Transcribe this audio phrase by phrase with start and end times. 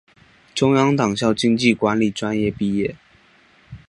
[0.55, 2.95] 中央党校经济管理专业毕业。